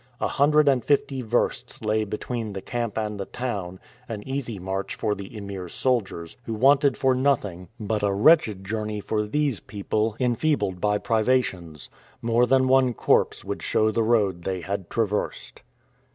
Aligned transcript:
A 0.19 0.27
hundred 0.27 0.67
and 0.67 0.83
fifty 0.83 1.21
versts 1.21 1.83
lay 1.83 2.05
between 2.05 2.53
the 2.53 2.61
camp 2.63 2.97
and 2.97 3.19
the 3.19 3.27
town 3.27 3.79
an 4.09 4.27
easy 4.27 4.57
march 4.57 4.95
for 4.95 5.13
the 5.13 5.37
Emir's 5.37 5.75
soldiers, 5.75 6.37
who 6.45 6.55
wanted 6.55 6.97
for 6.97 7.13
nothing, 7.13 7.67
but 7.79 8.01
a 8.01 8.11
wretched 8.11 8.63
journey 8.65 8.99
for 8.99 9.21
these 9.27 9.59
people, 9.59 10.17
enfeebled 10.19 10.81
by 10.81 10.97
privations. 10.97 11.87
More 12.19 12.47
than 12.47 12.67
one 12.67 12.95
corpse 12.95 13.45
would 13.45 13.61
show 13.61 13.91
the 13.91 14.01
road 14.01 14.41
they 14.41 14.61
had 14.61 14.89
traversed. 14.89 15.61